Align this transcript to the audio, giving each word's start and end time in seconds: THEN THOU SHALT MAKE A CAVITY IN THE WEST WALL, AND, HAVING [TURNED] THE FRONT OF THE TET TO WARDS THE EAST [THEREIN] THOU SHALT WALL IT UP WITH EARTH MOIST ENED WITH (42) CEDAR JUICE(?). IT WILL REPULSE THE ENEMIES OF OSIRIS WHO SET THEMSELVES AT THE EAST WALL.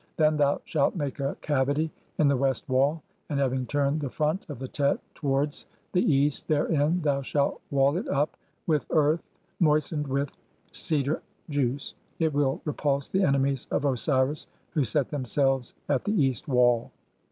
THEN 0.17 0.35
THOU 0.35 0.61
SHALT 0.65 0.95
MAKE 0.95 1.19
A 1.19 1.35
CAVITY 1.41 1.91
IN 2.17 2.27
THE 2.27 2.35
WEST 2.35 2.67
WALL, 2.67 3.03
AND, 3.29 3.39
HAVING 3.39 3.67
[TURNED] 3.67 3.99
THE 3.99 4.09
FRONT 4.09 4.47
OF 4.49 4.57
THE 4.57 4.67
TET 4.67 4.99
TO 5.13 5.27
WARDS 5.27 5.67
THE 5.91 6.01
EAST 6.11 6.47
[THEREIN] 6.47 7.01
THOU 7.03 7.21
SHALT 7.21 7.61
WALL 7.69 7.95
IT 7.97 8.07
UP 8.07 8.35
WITH 8.65 8.87
EARTH 8.89 9.21
MOIST 9.59 9.93
ENED 9.93 10.07
WITH 10.07 10.29
(42) 10.29 10.39
CEDAR 10.71 11.21
JUICE(?). 11.51 11.93
IT 12.17 12.33
WILL 12.33 12.61
REPULSE 12.65 13.09
THE 13.09 13.21
ENEMIES 13.21 13.67
OF 13.69 13.85
OSIRIS 13.85 14.47
WHO 14.71 14.83
SET 14.83 15.09
THEMSELVES 15.09 15.75
AT 15.87 16.05
THE 16.05 16.19
EAST 16.23 16.47
WALL. 16.47 16.89